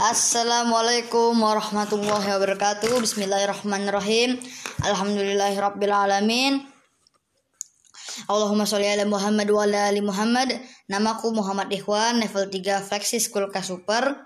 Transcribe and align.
Assalamualaikum 0.00 1.36
warahmatullahi 1.44 2.24
wabarakatuh. 2.24 3.04
Bismillahirrahmanirrahim. 3.04 4.40
Alhamdulillahirrabbilalamin 4.80 6.64
Allahumma 8.24 8.64
sholli 8.64 8.88
ala 8.88 9.04
Muhammad 9.04 9.52
wa 9.52 9.60
ala 9.60 9.92
ali 9.92 10.00
Muhammad. 10.00 10.56
Namaku 10.88 11.36
Muhammad 11.36 11.68
Ikhwan 11.68 12.16
Level 12.16 12.48
3 12.48 12.80
Flexi 12.80 13.20
School 13.20 13.52
Kasuper. 13.52 14.16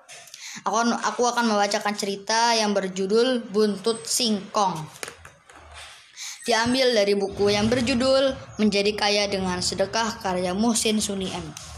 Aku, 0.63 0.79
aku 0.95 1.27
akan 1.27 1.51
membacakan 1.51 1.99
cerita 1.99 2.55
yang 2.55 2.71
berjudul 2.71 3.51
Buntut 3.51 4.07
Singkong. 4.07 4.79
Diambil 6.47 6.95
dari 6.95 7.19
buku 7.19 7.51
yang 7.51 7.67
berjudul 7.67 8.39
Menjadi 8.63 8.95
Kaya 8.95 9.27
dengan 9.27 9.59
Sedekah 9.59 10.23
karya 10.23 10.55
Muhsin 10.55 11.03
Suni 11.03 11.35
M 11.35 11.74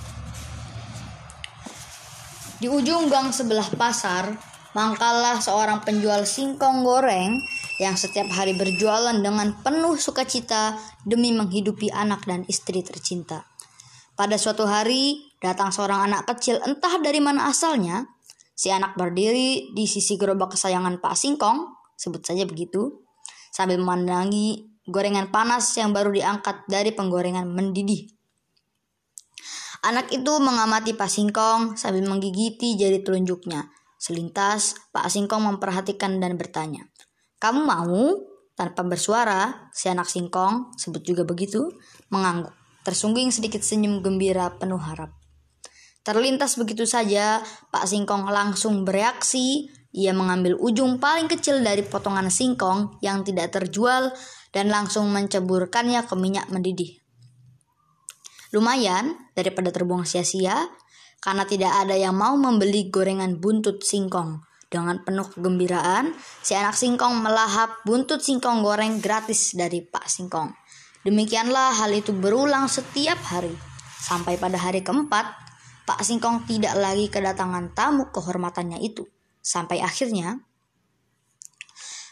di 2.57 2.73
ujung 2.73 3.13
gang 3.13 3.37
sebelah 3.37 3.69
pasar, 3.77 4.33
mangkallah 4.73 5.45
seorang 5.45 5.85
penjual 5.85 6.25
singkong 6.25 6.81
goreng 6.81 7.37
yang 7.77 8.01
setiap 8.01 8.33
hari 8.33 8.57
berjualan 8.57 9.13
dengan 9.13 9.53
penuh 9.61 10.01
sukacita 10.01 10.81
demi 11.05 11.37
menghidupi 11.37 11.93
anak 11.93 12.25
dan 12.25 12.49
istri 12.49 12.81
tercinta. 12.81 13.45
Pada 14.17 14.41
suatu 14.41 14.65
hari, 14.65 15.37
datang 15.45 15.69
seorang 15.69 16.09
anak 16.09 16.25
kecil 16.25 16.57
entah 16.65 16.97
dari 17.05 17.21
mana 17.21 17.53
asalnya. 17.53 18.09
Si 18.57 18.73
anak 18.73 18.97
berdiri 18.97 19.77
di 19.77 19.85
sisi 19.85 20.17
gerobak 20.17 20.57
kesayangan 20.57 20.97
Pak 20.97 21.13
Singkong, 21.13 21.77
sebut 21.93 22.25
saja 22.25 22.49
begitu, 22.49 23.05
sambil 23.53 23.77
memandangi 23.77 24.65
gorengan 24.89 25.29
panas 25.29 25.77
yang 25.77 25.93
baru 25.93 26.09
diangkat 26.09 26.65
dari 26.65 26.97
penggorengan 26.97 27.45
mendidih. 27.45 28.16
Anak 29.87 30.11
itu 30.11 30.43
mengamati 30.43 30.99
Pak 30.99 31.07
Singkong 31.07 31.79
sambil 31.79 32.03
menggigiti 32.11 32.75
jari 32.75 33.07
telunjuknya. 33.07 33.71
Selintas, 34.03 34.75
Pak 34.91 35.07
Singkong 35.07 35.47
memperhatikan 35.47 36.19
dan 36.19 36.35
bertanya, 36.35 36.91
Kamu 37.39 37.63
mau? 37.63 38.19
Tanpa 38.59 38.83
bersuara, 38.83 39.71
si 39.71 39.87
anak 39.87 40.11
singkong, 40.11 40.75
sebut 40.75 41.07
juga 41.07 41.23
begitu, 41.23 41.71
mengangguk. 42.11 42.51
Tersungging 42.83 43.31
sedikit 43.31 43.63
senyum 43.63 44.03
gembira 44.03 44.59
penuh 44.59 44.81
harap. 44.81 45.15
Terlintas 46.03 46.59
begitu 46.59 46.83
saja, 46.83 47.39
Pak 47.71 47.87
Singkong 47.87 48.27
langsung 48.27 48.83
bereaksi. 48.83 49.71
Ia 49.95 50.11
mengambil 50.11 50.59
ujung 50.59 50.99
paling 50.99 51.31
kecil 51.31 51.63
dari 51.63 51.87
potongan 51.87 52.27
singkong 52.27 52.99
yang 53.07 53.23
tidak 53.23 53.55
terjual 53.55 54.11
dan 54.51 54.67
langsung 54.67 55.15
menceburkannya 55.15 56.03
ke 56.03 56.15
minyak 56.19 56.51
mendidih. 56.51 57.06
Lumayan 58.55 59.17
daripada 59.35 59.75
terbuang 59.75 60.07
sia-sia 60.07 60.55
karena 61.19 61.43
tidak 61.43 61.73
ada 61.75 61.99
yang 61.99 62.15
mau 62.15 62.39
membeli 62.39 62.87
gorengan 62.93 63.43
buntut 63.43 63.83
singkong. 63.83 64.45
Dengan 64.67 64.99
penuh 65.07 65.27
kegembiraan, 65.31 66.11
si 66.43 66.59
anak 66.59 66.75
singkong 66.75 67.23
melahap 67.23 67.83
buntut 67.87 68.19
singkong 68.19 68.67
goreng 68.67 68.99
gratis 68.99 69.55
dari 69.55 69.79
Pak 69.79 70.11
Singkong. 70.11 70.51
Demikianlah 71.07 71.79
hal 71.79 71.95
itu 71.95 72.11
berulang 72.11 72.67
setiap 72.67 73.15
hari. 73.31 73.55
Sampai 74.03 74.35
pada 74.43 74.59
hari 74.59 74.83
keempat, 74.83 75.23
Pak 75.87 76.03
Singkong 76.03 76.51
tidak 76.51 76.75
lagi 76.83 77.07
kedatangan 77.07 77.79
tamu 77.79 78.11
kehormatannya 78.11 78.83
itu. 78.83 79.07
Sampai 79.39 79.79
akhirnya, 79.79 80.43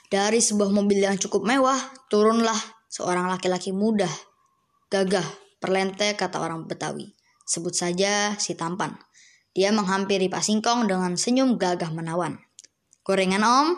dari 0.06 0.38
sebuah 0.38 0.70
mobil 0.70 1.02
yang 1.02 1.18
cukup 1.18 1.42
mewah, 1.42 1.78
turunlah 2.06 2.56
seorang 2.86 3.26
laki-laki 3.26 3.74
muda, 3.74 4.06
gagah, 4.94 5.26
Perlente 5.64 6.12
kata 6.12 6.44
orang 6.44 6.68
Betawi. 6.68 7.16
Sebut 7.48 7.72
saja 7.72 8.36
si 8.36 8.52
tampan. 8.52 9.00
Dia 9.56 9.72
menghampiri 9.72 10.28
Pak 10.28 10.44
Singkong 10.44 10.84
dengan 10.84 11.16
senyum 11.16 11.56
gagah 11.56 11.88
menawan. 11.88 12.36
Gorengan 13.00 13.40
om? 13.40 13.68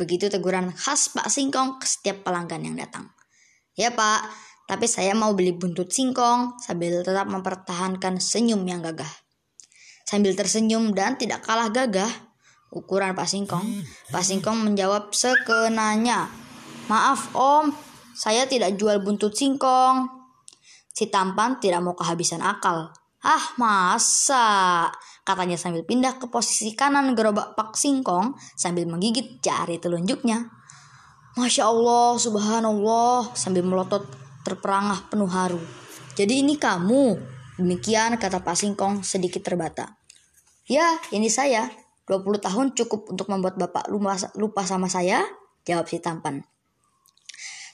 Begitu 0.00 0.32
teguran 0.32 0.72
khas 0.72 1.12
Pak 1.12 1.28
Singkong 1.28 1.76
ke 1.76 1.84
setiap 1.84 2.24
pelanggan 2.24 2.64
yang 2.64 2.80
datang. 2.80 3.12
Ya 3.76 3.92
pak, 3.92 4.32
tapi 4.64 4.88
saya 4.88 5.12
mau 5.12 5.36
beli 5.36 5.52
buntut 5.52 5.92
singkong 5.92 6.56
sambil 6.56 7.04
tetap 7.04 7.28
mempertahankan 7.28 8.16
senyum 8.16 8.64
yang 8.64 8.80
gagah. 8.80 9.12
Sambil 10.08 10.32
tersenyum 10.32 10.96
dan 10.96 11.20
tidak 11.20 11.44
kalah 11.44 11.68
gagah, 11.68 12.08
ukuran 12.72 13.12
Pak 13.12 13.28
Singkong, 13.28 13.84
Pak 14.08 14.24
Singkong 14.24 14.64
menjawab 14.64 15.12
sekenanya. 15.12 16.32
Maaf 16.88 17.36
om, 17.36 17.68
saya 18.16 18.48
tidak 18.48 18.80
jual 18.80 19.04
buntut 19.04 19.36
singkong. 19.36 20.15
Si 20.96 21.12
tampan 21.12 21.60
tidak 21.60 21.84
mau 21.84 21.92
kehabisan 21.92 22.40
akal. 22.40 22.88
Ah 23.20 23.52
masa? 23.60 24.88
Katanya 25.28 25.60
sambil 25.60 25.84
pindah 25.84 26.16
ke 26.16 26.32
posisi 26.32 26.72
kanan 26.72 27.12
gerobak 27.12 27.52
Pak 27.52 27.76
Singkong 27.76 28.32
sambil 28.56 28.88
menggigit 28.88 29.44
jari 29.44 29.76
telunjuknya. 29.76 30.48
Masya 31.36 31.68
Allah, 31.68 32.16
subhanallah, 32.16 33.36
sambil 33.36 33.60
melotot 33.60 34.08
terperangah 34.40 35.04
penuh 35.12 35.28
haru. 35.28 35.60
Jadi 36.16 36.40
ini 36.40 36.56
kamu? 36.56 37.20
Demikian 37.60 38.16
kata 38.16 38.40
Pak 38.40 38.56
Singkong 38.56 39.04
sedikit 39.04 39.44
terbata. 39.44 40.00
Ya, 40.64 40.96
ini 41.12 41.28
saya. 41.28 41.68
20 42.08 42.40
tahun 42.40 42.66
cukup 42.72 43.12
untuk 43.12 43.28
membuat 43.28 43.60
Bapak 43.60 43.92
lupa 44.40 44.62
sama 44.64 44.88
saya? 44.88 45.20
Jawab 45.68 45.92
si 45.92 46.00
tampan. 46.00 46.40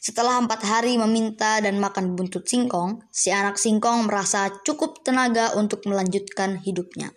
Setelah 0.02 0.42
empat 0.42 0.66
hari 0.66 0.98
meminta 0.98 1.62
dan 1.62 1.78
makan 1.78 2.18
buntut 2.18 2.42
singkong, 2.42 3.06
si 3.14 3.30
anak 3.30 3.54
singkong 3.54 4.10
merasa 4.10 4.50
cukup 4.66 5.06
tenaga 5.06 5.54
untuk 5.54 5.86
melanjutkan 5.86 6.58
hidupnya. 6.58 7.14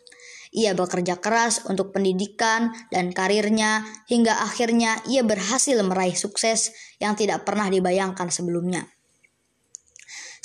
Ia 0.53 0.77
bekerja 0.77 1.17
keras 1.17 1.65
untuk 1.65 1.89
pendidikan 1.97 2.69
dan 2.93 3.09
karirnya 3.09 3.81
hingga 4.05 4.37
akhirnya 4.45 5.01
ia 5.09 5.25
berhasil 5.25 5.81
meraih 5.81 6.13
sukses 6.13 6.77
yang 7.01 7.17
tidak 7.17 7.41
pernah 7.41 7.73
dibayangkan 7.73 8.29
sebelumnya. 8.29 8.85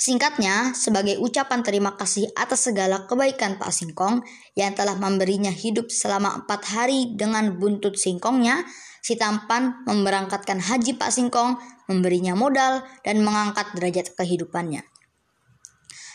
Singkatnya, 0.01 0.73
sebagai 0.73 1.21
ucapan 1.21 1.61
terima 1.61 1.93
kasih 1.93 2.25
atas 2.33 2.65
segala 2.65 3.05
kebaikan 3.05 3.61
Pak 3.61 3.69
Singkong 3.69 4.25
yang 4.57 4.73
telah 4.73 4.97
memberinya 4.97 5.53
hidup 5.53 5.93
selama 5.93 6.41
empat 6.41 6.73
hari 6.73 7.13
dengan 7.13 7.61
buntut 7.61 8.01
singkongnya, 8.01 8.65
si 9.01 9.17
tampan 9.17 9.83
memberangkatkan 9.89 10.61
haji 10.61 10.95
Pak 10.95 11.11
Singkong, 11.11 11.57
memberinya 11.89 12.37
modal, 12.37 12.85
dan 13.01 13.25
mengangkat 13.25 13.73
derajat 13.75 14.13
kehidupannya. 14.13 14.85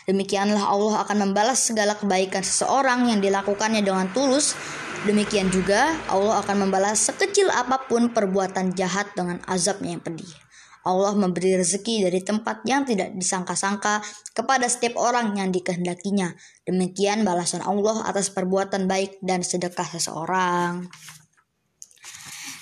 Demikianlah 0.07 0.71
Allah 0.71 1.03
akan 1.03 1.29
membalas 1.29 1.67
segala 1.67 1.99
kebaikan 1.99 2.39
seseorang 2.39 3.11
yang 3.11 3.19
dilakukannya 3.19 3.83
dengan 3.83 4.07
tulus. 4.15 4.55
Demikian 5.03 5.51
juga 5.51 5.99
Allah 6.07 6.39
akan 6.39 6.63
membalas 6.63 7.11
sekecil 7.11 7.51
apa 7.51 7.85
pun 7.91 8.15
perbuatan 8.15 8.71
jahat 8.71 9.11
dengan 9.19 9.43
azabnya 9.43 9.99
yang 9.99 10.01
pedih. 10.01 10.31
Allah 10.87 11.11
memberi 11.11 11.59
rezeki 11.59 12.07
dari 12.07 12.23
tempat 12.23 12.63
yang 12.63 12.87
tidak 12.87 13.11
disangka-sangka 13.19 13.99
kepada 14.31 14.71
setiap 14.71 14.95
orang 14.95 15.35
yang 15.35 15.51
dikehendakinya. 15.51 16.31
Demikian 16.63 17.27
balasan 17.27 17.59
Allah 17.59 18.07
atas 18.07 18.31
perbuatan 18.31 18.87
baik 18.87 19.19
dan 19.19 19.43
sedekah 19.43 19.91
seseorang. 19.91 20.87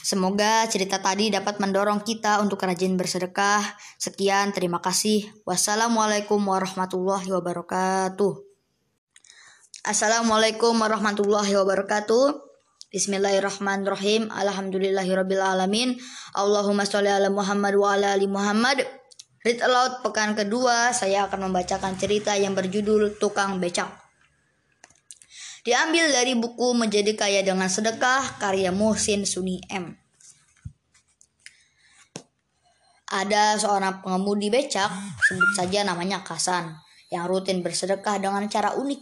Semoga 0.06 0.70
cerita 0.70 1.02
tadi 1.02 1.34
dapat 1.34 1.58
mendorong 1.58 2.06
kita 2.06 2.38
untuk 2.38 2.62
rajin 2.62 2.94
bersedekah. 2.94 3.66
Sekian, 3.98 4.54
terima 4.54 4.78
kasih. 4.78 5.26
Wassalamualaikum 5.50 6.38
warahmatullahi 6.46 7.26
wabarakatuh. 7.34 8.38
Assalamualaikum 9.82 10.78
warahmatullahi 10.78 11.58
wabarakatuh. 11.58 12.38
Bismillahirrahmanirrahim. 12.94 14.30
Alhamdulillahirrabbilalamin. 14.30 15.98
Allahumma 16.38 16.86
sholli 16.86 17.10
ala 17.10 17.34
Muhammad 17.34 17.74
wa 17.74 17.98
ala 17.98 18.14
ali 18.14 18.30
Muhammad. 18.30 18.86
Read 19.42 19.58
aloud 19.66 20.06
pekan 20.06 20.38
kedua, 20.38 20.94
saya 20.94 21.26
akan 21.26 21.50
membacakan 21.50 21.98
cerita 21.98 22.38
yang 22.38 22.54
berjudul 22.54 23.18
Tukang 23.18 23.58
Becak. 23.58 24.05
Diambil 25.66 26.14
dari 26.14 26.38
buku 26.38 26.78
Menjadi 26.78 27.18
Kaya 27.18 27.42
dengan 27.42 27.66
Sedekah 27.66 28.38
karya 28.38 28.70
Muhsin 28.70 29.26
Suni 29.26 29.58
M. 29.66 29.98
Ada 33.10 33.58
seorang 33.58 34.06
pengemudi 34.06 34.54
becak, 34.54 34.94
sebut 35.26 35.50
saja 35.58 35.82
namanya 35.82 36.22
Kasan, 36.22 36.70
yang 37.10 37.26
rutin 37.26 37.66
bersedekah 37.66 38.22
dengan 38.22 38.46
cara 38.46 38.78
unik 38.78 39.02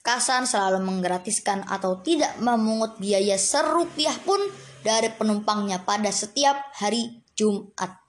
Kasan 0.00 0.48
selalu 0.48 0.80
menggratiskan 0.80 1.68
atau 1.68 2.00
tidak 2.00 2.32
memungut 2.40 2.96
biaya 2.96 3.36
serupiah 3.36 4.16
pun 4.24 4.40
dari 4.80 5.12
penumpangnya 5.12 5.84
pada 5.84 6.08
setiap 6.08 6.72
hari 6.80 7.20
Jumat. 7.36 8.00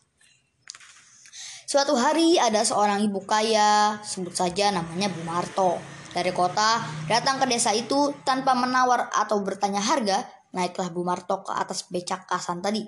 Suatu 1.67 1.99
hari 1.99 2.39
ada 2.39 2.63
seorang 2.63 3.03
ibu 3.03 3.19
kaya, 3.27 3.99
sebut 3.99 4.31
saja 4.31 4.71
namanya 4.71 5.11
Bu 5.11 5.27
Marto, 5.27 6.00
dari 6.11 6.35
kota 6.35 6.83
datang 7.07 7.39
ke 7.39 7.47
desa 7.47 7.71
itu 7.71 8.11
tanpa 8.27 8.51
menawar 8.51 9.11
atau 9.11 9.39
bertanya 9.39 9.79
harga, 9.79 10.27
naiklah 10.51 10.91
Bu 10.91 11.07
Marto 11.07 11.43
ke 11.43 11.51
atas 11.55 11.87
becak 11.87 12.27
Kasan 12.27 12.59
tadi. 12.59 12.83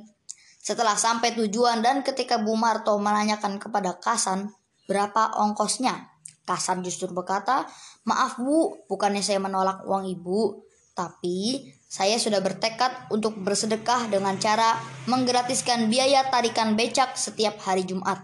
Setelah 0.64 0.96
sampai 0.96 1.36
tujuan 1.36 1.84
dan 1.84 2.04
ketika 2.08 2.40
Bu 2.40 2.56
Marto 2.56 2.96
menanyakan 2.96 3.60
kepada 3.60 4.00
Kasan 4.00 4.52
berapa 4.88 5.40
ongkosnya, 5.40 6.12
Kasan 6.44 6.84
justru 6.84 7.08
berkata, 7.12 7.64
maaf 8.04 8.36
bu, 8.36 8.84
bukannya 8.92 9.24
saya 9.24 9.40
menolak 9.40 9.88
uang 9.88 10.04
ibu, 10.12 10.60
tapi 10.92 11.72
saya 11.88 12.20
sudah 12.20 12.44
bertekad 12.44 13.14
untuk 13.16 13.40
bersedekah 13.40 14.12
dengan 14.12 14.36
cara 14.36 14.76
menggratiskan 15.08 15.88
biaya 15.88 16.28
tarikan 16.28 16.76
becak 16.76 17.16
setiap 17.16 17.64
hari 17.64 17.88
Jumat. 17.88 18.20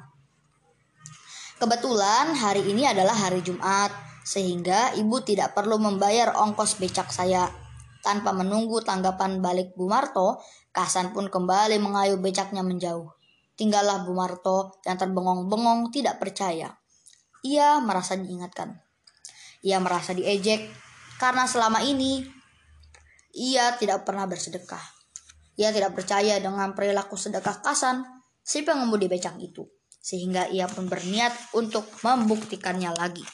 Kebetulan 1.60 2.36
hari 2.40 2.68
ini 2.72 2.88
adalah 2.88 3.16
hari 3.16 3.44
Jumat, 3.44 4.09
sehingga 4.30 4.94
ibu 4.94 5.26
tidak 5.26 5.58
perlu 5.58 5.82
membayar 5.82 6.38
ongkos 6.38 6.78
becak 6.78 7.10
saya. 7.10 7.50
Tanpa 8.06 8.30
menunggu 8.30 8.78
tanggapan 8.86 9.42
balik 9.42 9.74
Bu 9.74 9.90
Marto, 9.90 10.38
Kasan 10.70 11.18
pun 11.18 11.34
kembali 11.34 11.82
mengayuh 11.82 12.22
becaknya 12.22 12.62
menjauh. 12.62 13.10
Tinggallah 13.58 14.06
Bu 14.06 14.14
Marto 14.14 14.78
yang 14.86 15.02
terbengong-bengong 15.02 15.90
tidak 15.90 16.22
percaya. 16.22 16.78
Ia 17.42 17.82
merasa 17.82 18.14
diingatkan. 18.14 18.78
Ia 19.66 19.82
merasa 19.82 20.14
diejek 20.14 20.70
karena 21.18 21.50
selama 21.50 21.82
ini 21.82 22.22
ia 23.34 23.76
tidak 23.82 24.06
pernah 24.06 24.30
bersedekah. 24.30 24.80
Ia 25.58 25.74
tidak 25.74 25.98
percaya 25.98 26.38
dengan 26.40 26.72
perilaku 26.78 27.18
sedekah 27.20 27.66
Kasan, 27.66 28.06
si 28.46 28.62
pengemudi 28.64 29.12
becak 29.12 29.36
itu, 29.42 29.68
sehingga 30.00 30.48
ia 30.48 30.70
pun 30.70 30.88
berniat 30.88 31.34
untuk 31.58 31.84
membuktikannya 32.06 32.94
lagi. 32.96 33.26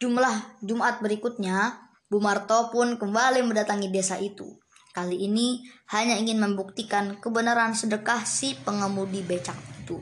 Jumlah 0.00 0.64
Jumat 0.64 1.04
berikutnya, 1.04 1.76
Bu 2.08 2.24
Marto 2.24 2.72
pun 2.72 2.96
kembali 2.96 3.44
mendatangi 3.44 3.92
desa 3.92 4.16
itu. 4.16 4.48
Kali 4.96 5.28
ini 5.28 5.60
hanya 5.92 6.16
ingin 6.16 6.40
membuktikan 6.40 7.20
kebenaran 7.20 7.76
sedekah 7.76 8.24
si 8.24 8.56
pengemudi 8.64 9.20
becak 9.20 9.60
itu. 9.84 10.00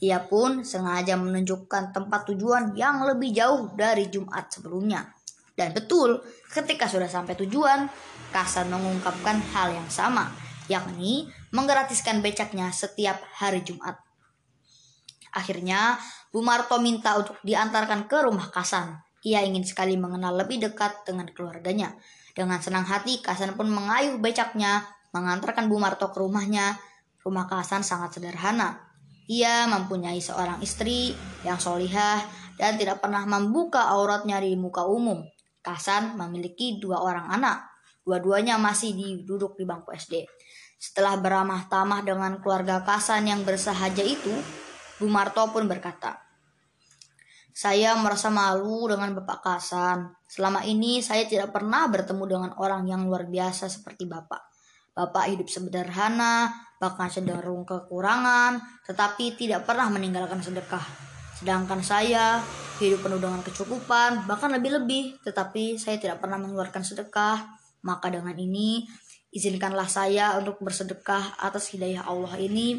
Ia 0.00 0.24
pun 0.24 0.64
sengaja 0.64 1.20
menunjukkan 1.20 1.92
tempat 1.92 2.32
tujuan 2.32 2.72
yang 2.72 3.04
lebih 3.04 3.36
jauh 3.36 3.68
dari 3.76 4.08
Jumat 4.08 4.48
sebelumnya. 4.48 5.12
Dan 5.52 5.76
betul, 5.76 6.24
ketika 6.48 6.88
sudah 6.88 7.10
sampai 7.10 7.36
tujuan, 7.36 7.84
Kasan 8.32 8.72
mengungkapkan 8.72 9.40
hal 9.52 9.76
yang 9.76 9.88
sama, 9.92 10.32
yakni 10.72 11.28
menggratiskan 11.52 12.24
becaknya 12.24 12.72
setiap 12.72 13.20
hari 13.36 13.60
Jumat. 13.60 14.00
Akhirnya, 15.36 16.00
Bu 16.32 16.40
Marto 16.40 16.80
minta 16.80 17.16
untuk 17.16 17.36
diantarkan 17.44 18.08
ke 18.08 18.24
rumah 18.24 18.48
Kasan. 18.48 19.07
Ia 19.28 19.44
ingin 19.44 19.60
sekali 19.60 20.00
mengenal 20.00 20.40
lebih 20.40 20.56
dekat 20.56 21.04
dengan 21.04 21.28
keluarganya. 21.28 21.92
Dengan 22.32 22.64
senang 22.64 22.88
hati, 22.88 23.20
Kasan 23.20 23.52
pun 23.60 23.68
mengayuh 23.68 24.16
becaknya, 24.16 24.88
mengantarkan 25.12 25.68
Bu 25.68 25.76
Marto 25.76 26.08
ke 26.08 26.16
rumahnya. 26.16 26.80
Rumah 27.20 27.44
Kasan 27.44 27.84
sangat 27.84 28.16
sederhana. 28.16 28.88
Ia 29.28 29.68
mempunyai 29.68 30.16
seorang 30.24 30.64
istri 30.64 31.12
yang 31.44 31.60
solihah 31.60 32.24
dan 32.56 32.80
tidak 32.80 33.04
pernah 33.04 33.28
membuka 33.28 33.92
auratnya 33.92 34.40
di 34.40 34.56
muka 34.56 34.88
umum. 34.88 35.28
Kasan 35.60 36.16
memiliki 36.16 36.80
dua 36.80 37.04
orang 37.04 37.28
anak. 37.28 37.68
Dua-duanya 38.08 38.56
masih 38.56 38.96
duduk 39.28 39.60
di 39.60 39.68
bangku 39.68 39.92
SD. 39.92 40.24
Setelah 40.80 41.20
beramah 41.20 41.68
tamah 41.68 42.00
dengan 42.00 42.40
keluarga 42.40 42.80
Kasan 42.80 43.28
yang 43.28 43.44
bersahaja 43.44 44.00
itu, 44.00 44.32
Bu 44.96 45.10
Marto 45.12 45.44
pun 45.52 45.68
berkata, 45.68 46.27
saya 47.58 47.98
merasa 47.98 48.30
malu 48.30 48.86
dengan 48.86 49.18
Bapak 49.18 49.42
Kasan. 49.42 50.14
Selama 50.30 50.62
ini 50.62 51.02
saya 51.02 51.26
tidak 51.26 51.50
pernah 51.50 51.90
bertemu 51.90 52.24
dengan 52.30 52.50
orang 52.54 52.86
yang 52.86 53.02
luar 53.02 53.26
biasa 53.26 53.66
seperti 53.66 54.06
Bapak. 54.06 54.46
Bapak 54.94 55.26
hidup 55.26 55.50
sederhana, 55.50 56.54
bahkan 56.78 57.10
cenderung 57.10 57.66
kekurangan, 57.66 58.62
tetapi 58.86 59.34
tidak 59.34 59.66
pernah 59.66 59.90
meninggalkan 59.90 60.38
sedekah. 60.38 60.86
Sedangkan 61.34 61.82
saya 61.82 62.38
hidup 62.78 63.02
penuh 63.02 63.18
dengan 63.18 63.42
kecukupan, 63.42 64.30
bahkan 64.30 64.54
lebih-lebih, 64.54 65.18
tetapi 65.26 65.82
saya 65.82 65.98
tidak 65.98 66.22
pernah 66.22 66.38
mengeluarkan 66.38 66.86
sedekah. 66.86 67.42
Maka 67.82 68.06
dengan 68.06 68.38
ini, 68.38 68.86
izinkanlah 69.34 69.90
saya 69.90 70.38
untuk 70.38 70.62
bersedekah 70.62 71.42
atas 71.42 71.74
hidayah 71.74 72.06
Allah 72.06 72.38
ini. 72.38 72.78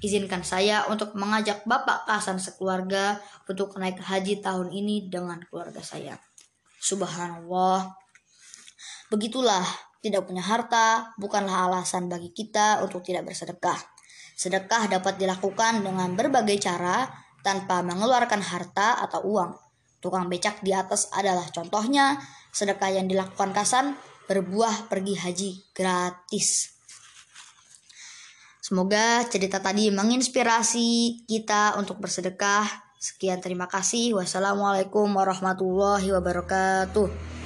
Izinkan 0.00 0.40
saya 0.40 0.88
untuk 0.88 1.12
mengajak 1.12 1.68
Bapak 1.68 2.08
Kasan 2.08 2.40
sekeluarga 2.40 3.20
untuk 3.44 3.76
naik 3.76 4.00
haji 4.00 4.40
tahun 4.40 4.72
ini 4.72 5.12
dengan 5.12 5.44
keluarga 5.44 5.84
saya. 5.84 6.16
Subhanallah. 6.80 7.92
Begitulah, 9.12 9.60
tidak 10.00 10.24
punya 10.24 10.40
harta 10.40 11.12
bukanlah 11.20 11.68
alasan 11.68 12.08
bagi 12.08 12.32
kita 12.32 12.80
untuk 12.80 13.04
tidak 13.04 13.28
bersedekah. 13.28 13.76
Sedekah 14.32 14.88
dapat 14.88 15.20
dilakukan 15.20 15.84
dengan 15.84 16.16
berbagai 16.16 16.56
cara, 16.56 17.04
tanpa 17.44 17.84
mengeluarkan 17.84 18.40
harta 18.40 19.04
atau 19.04 19.20
uang. 19.28 19.52
Tukang 20.00 20.32
becak 20.32 20.64
di 20.64 20.72
atas 20.72 21.12
adalah 21.12 21.44
contohnya, 21.52 22.16
sedekah 22.48 22.88
yang 22.88 23.04
dilakukan 23.04 23.52
Kasan 23.52 24.00
berbuah 24.24 24.88
pergi 24.88 25.14
haji 25.20 25.50
gratis. 25.76 26.79
Semoga 28.60 29.24
cerita 29.32 29.58
tadi 29.64 29.88
menginspirasi 29.88 31.24
kita 31.24 31.80
untuk 31.80 31.96
bersedekah. 31.96 32.68
Sekian 33.00 33.40
terima 33.40 33.64
kasih. 33.64 34.12
Wassalamualaikum 34.20 35.08
warahmatullahi 35.16 36.12
wabarakatuh. 36.12 37.39